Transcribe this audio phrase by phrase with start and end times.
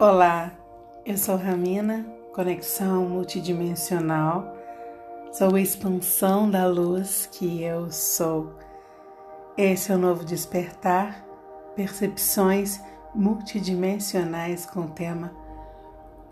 [0.00, 0.50] Olá,
[1.04, 4.56] eu sou Ramina, conexão multidimensional.
[5.30, 8.50] Sou a expansão da luz que eu sou.
[9.58, 11.22] Esse é o novo despertar,
[11.76, 12.80] percepções
[13.14, 15.32] multidimensionais com o tema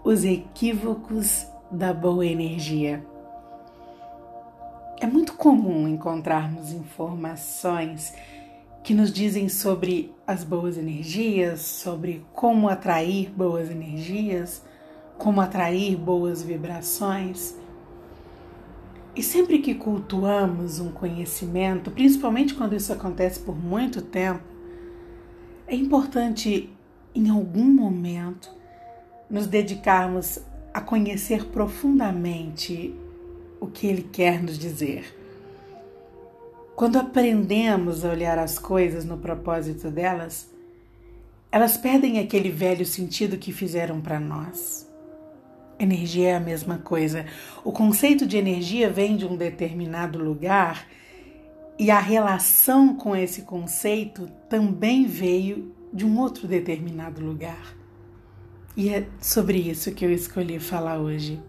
[0.03, 3.07] Os equívocos da boa energia.
[4.99, 8.15] É muito comum encontrarmos informações
[8.83, 14.63] que nos dizem sobre as boas energias, sobre como atrair boas energias,
[15.19, 17.57] como atrair boas vibrações.
[19.15, 24.43] E sempre que cultuamos um conhecimento, principalmente quando isso acontece por muito tempo,
[25.67, 26.73] é importante,
[27.15, 28.49] em algum momento,
[29.29, 30.39] nos dedicarmos
[30.73, 32.95] a conhecer profundamente
[33.61, 35.18] o que ele quer nos dizer.
[36.79, 40.49] Quando aprendemos a olhar as coisas no propósito delas,
[41.51, 44.89] elas perdem aquele velho sentido que fizeram para nós.
[45.77, 47.27] Energia é a mesma coisa.
[47.65, 50.87] O conceito de energia vem de um determinado lugar
[51.77, 57.75] e a relação com esse conceito também veio de um outro determinado lugar.
[58.77, 61.43] E é sobre isso que eu escolhi falar hoje.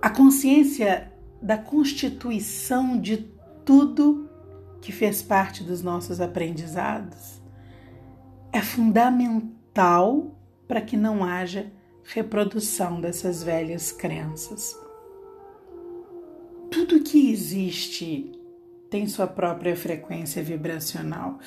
[0.00, 1.12] A consciência
[1.44, 3.18] da constituição de
[3.66, 4.30] tudo
[4.80, 7.38] que fez parte dos nossos aprendizados
[8.50, 11.70] é fundamental para que não haja
[12.02, 14.74] reprodução dessas velhas crenças.
[16.70, 18.32] Tudo que existe
[18.88, 21.38] tem sua própria frequência vibracional.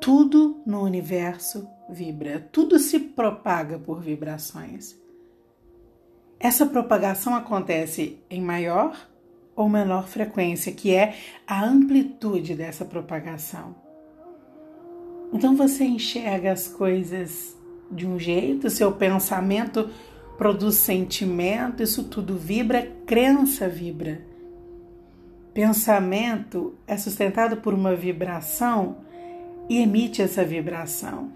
[0.00, 4.96] Tudo no universo vibra, tudo se propaga por vibrações.
[6.38, 9.12] Essa propagação acontece em maior
[9.56, 11.14] ou menor frequência, que é
[11.46, 13.74] a amplitude dessa propagação.
[15.32, 17.56] Então você enxerga as coisas
[17.90, 19.90] de um jeito, seu pensamento
[20.36, 24.22] produz sentimento, isso tudo vibra, crença vibra.
[25.52, 28.96] Pensamento é sustentado por uma vibração
[29.68, 31.30] e emite essa vibração.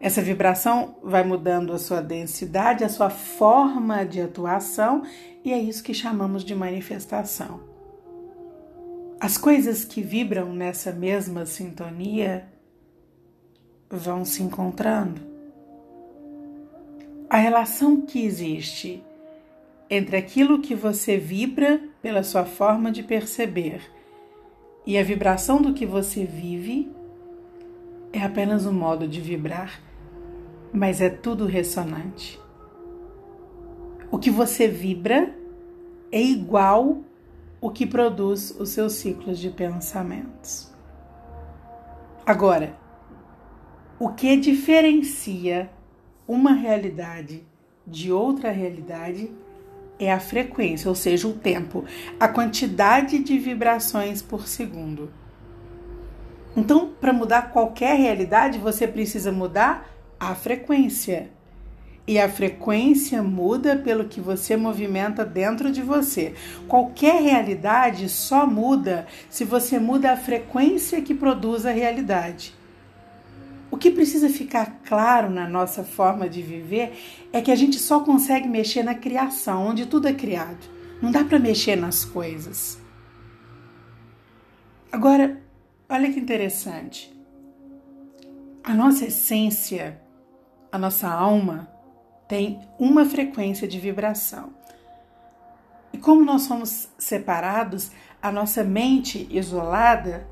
[0.00, 5.02] Essa vibração vai mudando a sua densidade, a sua forma de atuação,
[5.44, 7.60] e é isso que chamamos de manifestação.
[9.20, 12.48] As coisas que vibram nessa mesma sintonia
[13.90, 15.20] vão se encontrando.
[17.28, 19.02] A relação que existe
[19.88, 23.80] entre aquilo que você vibra pela sua forma de perceber
[24.86, 26.90] e a vibração do que você vive
[28.12, 29.80] é apenas um modo de vibrar
[30.72, 32.40] mas é tudo ressonante.
[34.12, 35.34] O que você vibra
[36.12, 36.98] é igual
[37.62, 40.70] o que produz os seus ciclos de pensamentos.
[42.26, 42.76] Agora,
[43.98, 45.70] o que diferencia
[46.28, 47.42] uma realidade
[47.86, 49.32] de outra realidade
[49.98, 51.82] é a frequência, ou seja, o tempo,
[52.20, 55.10] a quantidade de vibrações por segundo.
[56.54, 59.88] Então, para mudar qualquer realidade, você precisa mudar
[60.20, 61.30] a frequência.
[62.06, 66.34] E a frequência muda pelo que você movimenta dentro de você.
[66.66, 72.54] Qualquer realidade só muda se você muda a frequência que produz a realidade.
[73.70, 76.92] O que precisa ficar claro na nossa forma de viver
[77.32, 80.68] é que a gente só consegue mexer na criação, onde tudo é criado.
[81.00, 82.78] Não dá para mexer nas coisas.
[84.90, 85.40] Agora,
[85.88, 87.10] olha que interessante.
[88.62, 90.02] A nossa essência
[90.72, 91.68] a nossa alma
[92.32, 94.54] tem uma frequência de vibração.
[95.92, 97.90] E como nós somos separados,
[98.22, 100.26] a nossa mente isolada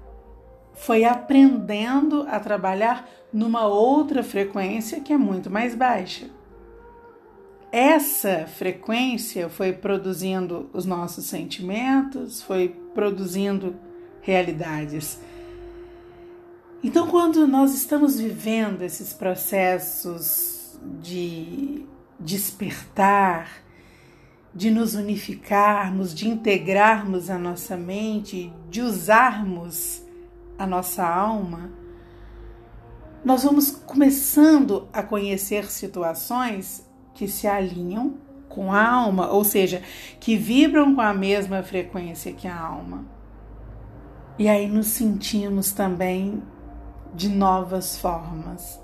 [0.72, 6.30] foi aprendendo a trabalhar numa outra frequência que é muito mais baixa.
[7.70, 13.76] Essa frequência foi produzindo os nossos sentimentos, foi produzindo
[14.22, 15.20] realidades.
[16.82, 20.60] Então, quando nós estamos vivendo esses processos
[21.00, 21.84] de
[22.20, 23.48] despertar,
[24.54, 30.02] de nos unificarmos, de integrarmos a nossa mente, de usarmos
[30.58, 31.70] a nossa alma,
[33.24, 38.14] nós vamos começando a conhecer situações que se alinham
[38.48, 39.82] com a alma, ou seja,
[40.18, 43.04] que vibram com a mesma frequência que a alma.
[44.38, 46.42] E aí nos sentimos também
[47.14, 48.80] de novas formas.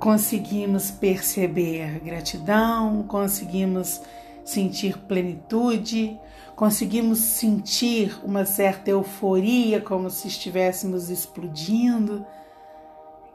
[0.00, 4.00] Conseguimos perceber gratidão, conseguimos
[4.42, 6.18] sentir plenitude,
[6.56, 12.24] conseguimos sentir uma certa euforia, como se estivéssemos explodindo.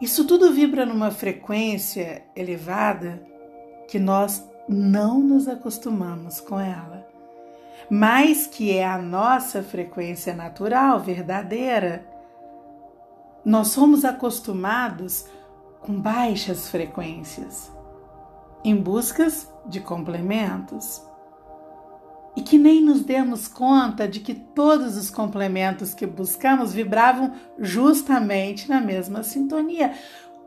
[0.01, 3.21] Isso tudo vibra numa frequência elevada
[3.87, 7.07] que nós não nos acostumamos com ela,
[7.87, 12.03] mas que é a nossa frequência natural, verdadeira.
[13.45, 15.27] Nós somos acostumados
[15.85, 17.71] com baixas frequências,
[18.63, 21.03] em buscas de complementos.
[22.35, 28.67] E que nem nos demos conta de que todos os complementos que buscamos vibravam justamente
[28.67, 29.93] na mesma sintonia.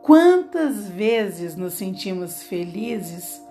[0.03, 3.41] Quantas vezes nos sentimos felizes,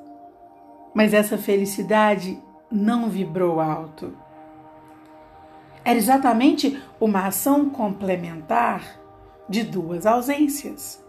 [0.95, 2.39] mas essa felicidade
[2.71, 4.15] não vibrou alto?
[5.83, 9.01] Era exatamente uma ação complementar
[9.49, 11.08] de duas ausências.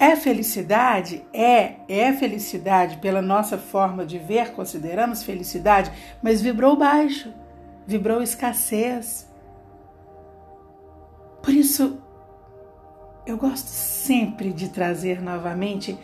[0.00, 1.26] É felicidade?
[1.30, 5.92] É, é felicidade pela nossa forma de ver, consideramos felicidade,
[6.22, 7.30] mas vibrou baixo,
[7.86, 9.30] vibrou escassez.
[11.42, 12.00] Por isso,
[13.26, 15.98] eu gosto sempre de trazer novamente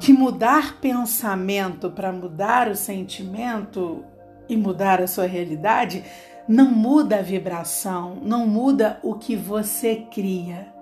[0.00, 4.02] que mudar pensamento para mudar o sentimento
[4.48, 6.02] e mudar a sua realidade
[6.48, 10.77] não muda a vibração, não muda o que você cria.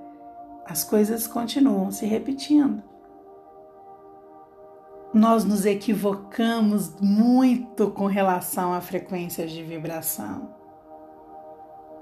[0.68, 2.82] As coisas continuam se repetindo.
[5.14, 10.56] Nós nos equivocamos muito com relação a frequências de vibração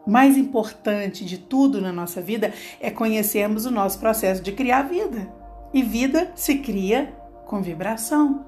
[0.07, 5.29] mais importante de tudo na nossa vida é conhecermos o nosso processo de criar vida.
[5.73, 7.15] E vida se cria
[7.47, 8.45] com vibração.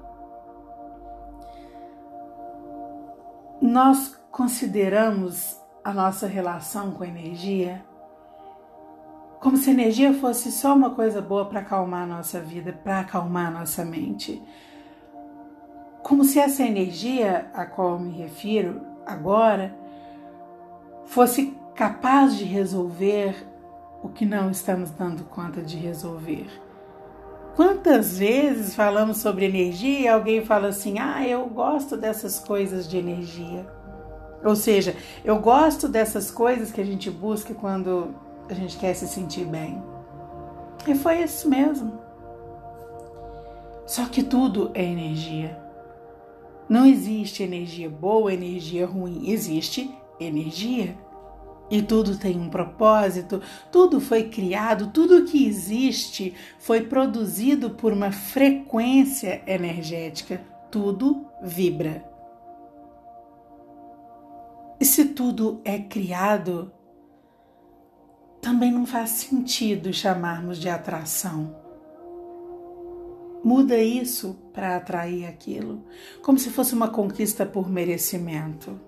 [3.61, 7.83] Nós consideramos a nossa relação com a energia
[9.39, 13.47] como se energia fosse só uma coisa boa para acalmar a nossa vida, para acalmar
[13.47, 14.41] a nossa mente.
[16.01, 19.75] Como se essa energia a qual me refiro agora
[21.05, 23.35] fosse capaz de resolver
[24.01, 26.47] o que não estamos dando conta de resolver.
[27.55, 32.97] Quantas vezes falamos sobre energia e alguém fala assim: ah, eu gosto dessas coisas de
[32.97, 33.67] energia.
[34.43, 34.95] Ou seja,
[35.25, 38.13] eu gosto dessas coisas que a gente busca quando
[38.49, 39.81] a gente quer se sentir bem.
[40.87, 41.99] E foi isso mesmo.
[43.85, 45.57] Só que tudo é energia.
[46.69, 49.89] Não existe energia boa, energia ruim, existe
[50.19, 50.97] energia.
[51.69, 53.41] E tudo tem um propósito,
[53.71, 60.41] tudo foi criado, tudo que existe foi produzido por uma frequência energética,
[60.71, 62.05] tudo vibra.
[64.79, 66.71] E se tudo é criado,
[68.47, 71.53] também não faz sentido chamarmos de atração.
[73.43, 75.83] Muda isso para atrair aquilo,
[76.21, 78.79] como se fosse uma conquista por merecimento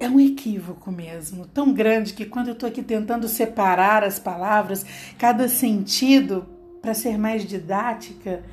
[0.00, 4.84] é um equívoco mesmo, tão grande que quando eu estou aqui tentando separar as palavras,
[5.16, 6.44] cada sentido,
[6.82, 8.44] para ser mais didática,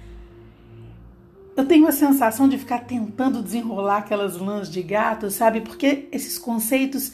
[1.57, 5.59] eu tenho a sensação de ficar tentando desenrolar aquelas lãs de gato, sabe?
[5.59, 7.12] Porque esses conceitos,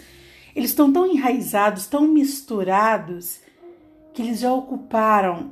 [0.57, 3.39] eles estão tão enraizados, tão misturados,
[4.13, 5.51] que eles já ocuparam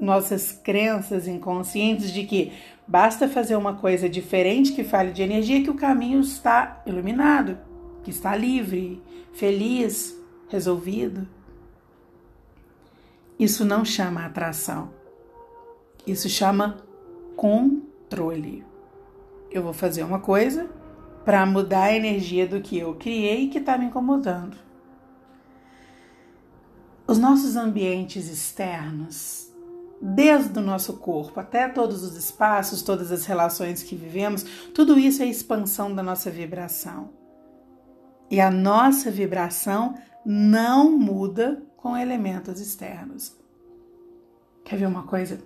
[0.00, 2.52] nossas crenças inconscientes de que
[2.88, 7.58] basta fazer uma coisa diferente que fale de energia que o caminho está iluminado
[8.06, 10.16] que está livre, feliz,
[10.48, 11.26] resolvido.
[13.36, 14.90] Isso não chama atração.
[16.06, 16.76] Isso chama
[17.34, 18.64] controle.
[19.50, 20.70] Eu vou fazer uma coisa
[21.26, 24.56] para mudar a energia do que eu criei que está me incomodando.
[27.04, 29.52] Os nossos ambientes externos,
[30.00, 35.20] desde o nosso corpo até todos os espaços, todas as relações que vivemos, tudo isso
[35.20, 37.10] é expansão da nossa vibração.
[38.30, 43.36] E a nossa vibração não muda com elementos externos.
[44.64, 45.40] Quer ver uma coisa?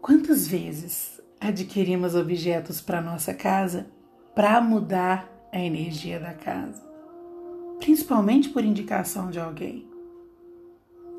[0.00, 3.90] Quantas vezes adquirimos objetos para nossa casa
[4.34, 6.82] para mudar a energia da casa?
[7.78, 9.86] Principalmente por indicação de alguém.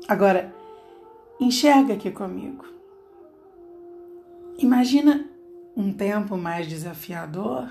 [0.08, 0.54] Agora,
[1.40, 2.64] enxerga aqui comigo.
[4.58, 5.28] Imagina
[5.76, 7.68] um tempo mais desafiador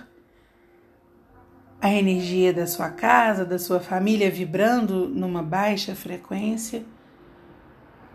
[1.84, 6.86] a energia da sua casa, da sua família vibrando numa baixa frequência.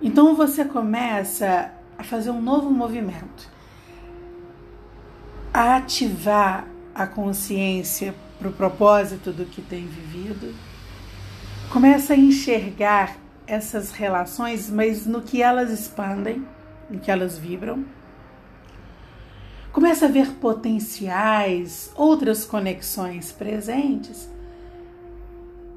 [0.00, 3.50] Então você começa a fazer um novo movimento,
[5.52, 6.66] a ativar
[6.98, 10.54] a consciência para o propósito do que tem vivido.
[11.70, 16.46] Começa a enxergar essas relações, mas no que elas expandem,
[16.90, 17.84] no que elas vibram
[19.78, 24.28] começa a ver potenciais, outras conexões presentes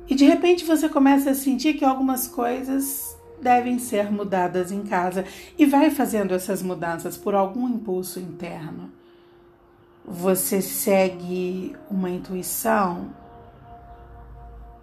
[0.10, 5.24] E de repente você começa a sentir que algumas coisas devem ser mudadas em casa
[5.56, 8.92] e vai fazendo essas mudanças por algum impulso interno.
[10.06, 13.14] Você segue uma intuição,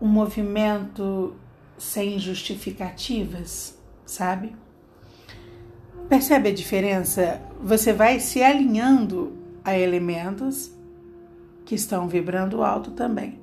[0.00, 1.34] um movimento
[1.76, 4.54] sem justificativas, sabe?
[6.08, 7.40] Percebe a diferença?
[7.62, 10.70] Você vai se alinhando a elementos
[11.64, 13.38] que estão vibrando alto também.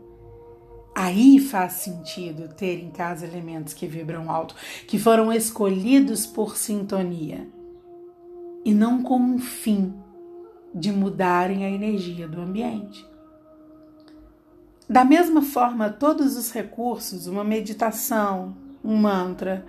[0.95, 4.55] Aí faz sentido ter em casa elementos que vibram alto,
[4.87, 7.47] que foram escolhidos por sintonia
[8.63, 9.93] e não com um fim
[10.75, 13.07] de mudarem a energia do ambiente.
[14.89, 18.53] Da mesma forma, todos os recursos, uma meditação,
[18.83, 19.65] um mantra,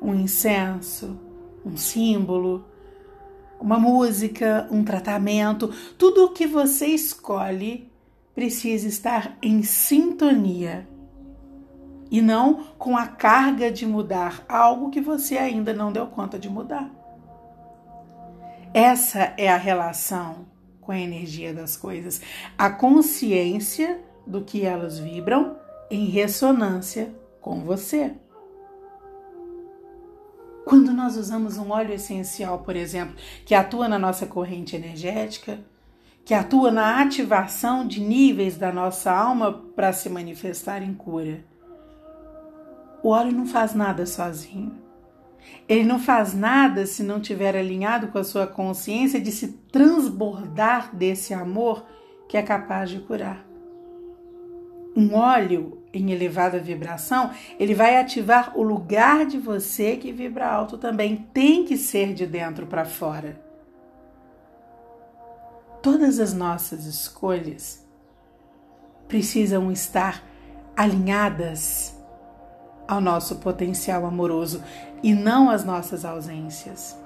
[0.00, 1.20] um incenso,
[1.64, 2.64] um símbolo,
[3.60, 7.92] uma música, um tratamento, tudo o que você escolhe
[8.34, 10.88] precisa estar em sintonia
[12.10, 16.48] e não com a carga de mudar algo que você ainda não deu conta de
[16.48, 16.90] mudar.
[18.76, 20.48] Essa é a relação
[20.82, 22.20] com a energia das coisas,
[22.58, 25.56] a consciência do que elas vibram
[25.90, 28.12] em ressonância com você.
[30.66, 33.16] Quando nós usamos um óleo essencial, por exemplo,
[33.46, 35.58] que atua na nossa corrente energética,
[36.22, 41.42] que atua na ativação de níveis da nossa alma para se manifestar em cura.
[43.02, 44.85] O óleo não faz nada sozinho.
[45.68, 50.94] Ele não faz nada se não tiver alinhado com a sua consciência de se transbordar
[50.94, 51.84] desse amor
[52.28, 53.44] que é capaz de curar.
[54.96, 60.78] Um óleo em elevada vibração, ele vai ativar o lugar de você que vibra alto
[60.78, 61.26] também.
[61.34, 63.46] Tem que ser de dentro para fora
[65.86, 67.86] todas as nossas escolhas
[69.06, 70.20] precisam estar
[70.76, 71.96] alinhadas
[72.88, 74.64] ao nosso potencial amoroso
[75.02, 76.98] e não às nossas ausências.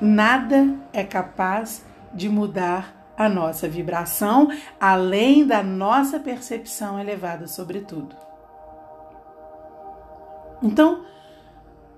[0.00, 4.48] Nada é capaz de mudar a nossa vibração
[4.80, 8.16] além da nossa percepção elevada sobre tudo.
[10.62, 11.04] Então,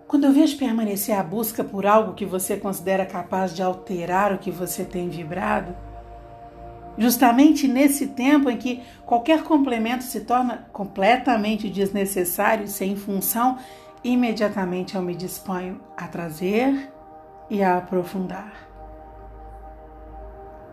[0.06, 4.38] quando eu vejo permanecer a busca por algo que você considera capaz de alterar o
[4.38, 5.75] que você tem vibrado,
[6.96, 13.58] justamente nesse tempo em que qualquer complemento se torna completamente desnecessário sem função,
[14.04, 16.92] imediatamente eu me disponho a trazer
[17.49, 18.52] e a aprofundar.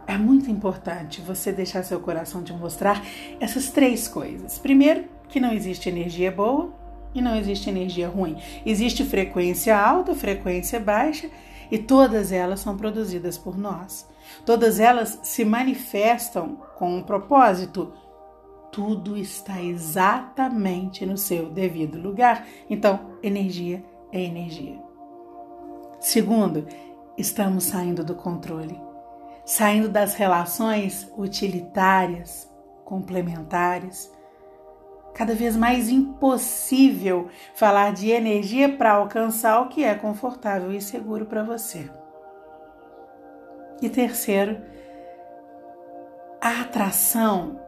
[0.05, 3.01] É muito importante você deixar seu coração te mostrar
[3.39, 4.57] essas três coisas.
[4.57, 6.73] Primeiro, que não existe energia boa
[7.13, 8.37] e não existe energia ruim.
[8.65, 11.29] Existe frequência alta, frequência baixa
[11.71, 14.05] e todas elas são produzidas por nós.
[14.45, 17.93] Todas elas se manifestam com um propósito.
[18.71, 22.47] Tudo está exatamente no seu devido lugar.
[22.69, 24.81] Então, energia é energia.
[25.99, 26.65] Segundo,
[27.17, 28.79] estamos saindo do controle,
[29.45, 32.49] saindo das relações utilitárias,
[32.85, 34.11] complementares
[35.13, 41.25] cada vez mais impossível falar de energia para alcançar o que é confortável e seguro
[41.25, 41.89] para você.
[43.81, 44.61] E terceiro,
[46.39, 47.59] a atração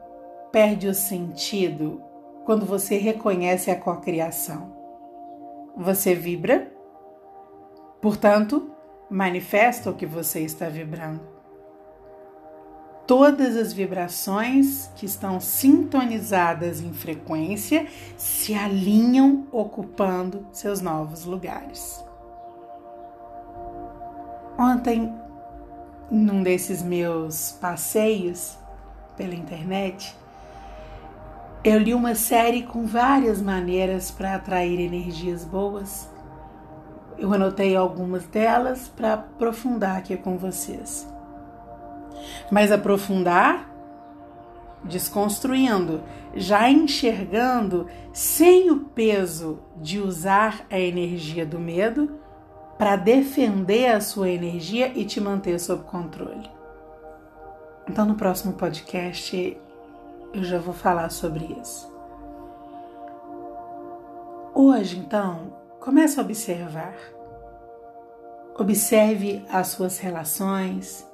[0.54, 2.02] perde o sentido
[2.46, 4.74] quando você reconhece a cocriação.
[5.76, 6.72] Você vibra,
[8.02, 8.72] portanto,
[9.10, 11.34] manifesta o que você está vibrando
[13.06, 22.04] todas as vibrações que estão sintonizadas em frequência se alinham ocupando seus novos lugares.
[24.58, 25.14] Ontem,
[26.10, 28.58] num desses meus passeios
[29.18, 30.16] pela internet,
[31.64, 36.10] eu li uma série com várias maneiras para atrair energias boas.
[37.18, 41.12] Eu anotei algumas delas para aprofundar aqui com vocês
[42.52, 43.70] mas aprofundar
[44.84, 46.04] desconstruindo,
[46.36, 52.20] já enxergando sem o peso de usar a energia do medo
[52.78, 56.50] para defender a sua energia e te manter sob controle.
[57.88, 59.58] Então, no próximo podcast,
[60.34, 61.92] eu já vou falar sobre isso.
[64.54, 66.96] Hoje, então, comece a observar.
[68.58, 71.08] Observe as suas relações,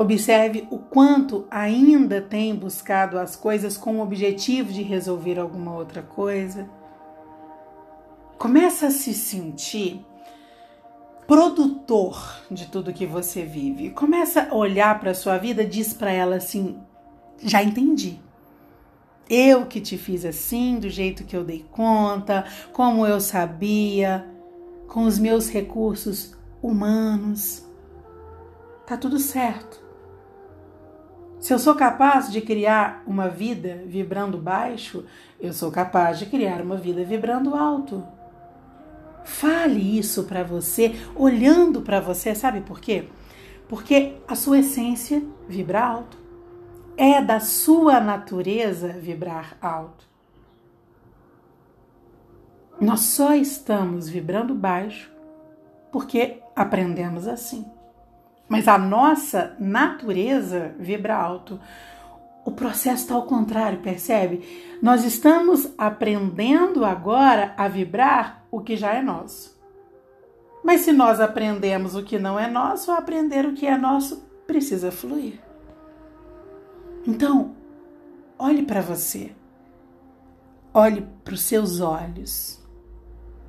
[0.00, 6.00] Observe o quanto ainda tem buscado as coisas com o objetivo de resolver alguma outra
[6.00, 6.66] coisa.
[8.38, 10.02] Começa a se sentir
[11.26, 13.90] produtor de tudo que você vive.
[13.90, 16.80] Começa a olhar para a sua vida, diz para ela assim:
[17.42, 18.20] "Já entendi.
[19.28, 24.26] Eu que te fiz assim, do jeito que eu dei conta, como eu sabia,
[24.88, 27.64] com os meus recursos humanos.
[28.86, 29.80] Tá tudo certo.
[31.38, 35.04] Se eu sou capaz de criar uma vida vibrando baixo,
[35.40, 38.06] eu sou capaz de criar uma vida vibrando alto.
[39.24, 43.04] Fale isso para você, olhando para você, sabe por quê?
[43.68, 46.19] Porque a sua essência vibra alto.
[47.02, 50.04] É da sua natureza vibrar alto.
[52.78, 55.10] Nós só estamos vibrando baixo
[55.90, 57.64] porque aprendemos assim.
[58.46, 61.58] Mas a nossa natureza vibra alto.
[62.44, 64.76] O processo está ao contrário, percebe?
[64.82, 69.58] Nós estamos aprendendo agora a vibrar o que já é nosso.
[70.62, 74.92] Mas se nós aprendemos o que não é nosso, aprender o que é nosso precisa
[74.92, 75.48] fluir.
[77.06, 77.54] Então,
[78.38, 79.32] olhe para você,
[80.72, 82.60] olhe para os seus olhos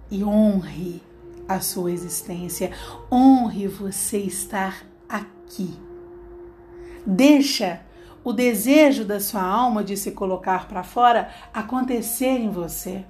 [0.10, 1.01] e honre
[1.48, 2.72] a sua existência,
[3.12, 5.77] honre você estar aqui.
[7.05, 7.81] Deixa
[8.24, 13.03] o desejo da sua alma de se colocar para fora acontecer em você.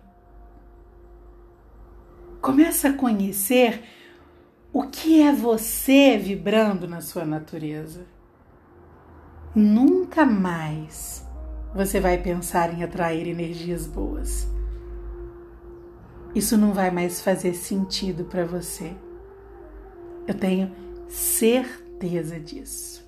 [2.42, 3.84] Começa a conhecer
[4.74, 8.08] o que é você vibrando na sua natureza.
[9.56, 11.28] Nunca mais
[11.74, 14.48] você vai pensar em atrair energias boas.
[16.34, 18.94] Isso não vai mais fazer sentido para você.
[20.28, 20.72] Eu tenho
[21.10, 23.06] certeza disso.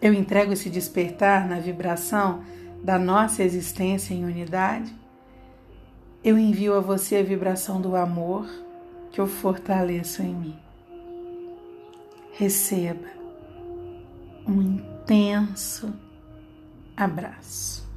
[0.00, 2.42] Eu entrego esse despertar na vibração
[2.82, 4.94] da nossa existência em unidade
[6.22, 8.46] eu envio a você a vibração do amor
[9.10, 10.58] que eu fortaleço em mim.
[12.32, 13.08] Receba
[14.48, 15.94] um intenso
[16.96, 17.87] abraço.